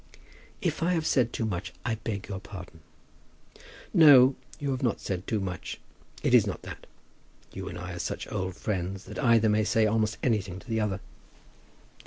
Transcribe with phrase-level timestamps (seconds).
[0.63, 2.79] "If I have said too much I beg your pardon."
[3.93, 5.79] "No; you have not said too much.
[6.23, 6.87] It is not that.
[7.53, 10.81] You and I are such old friends that either may say almost anything to the
[10.81, 11.01] other."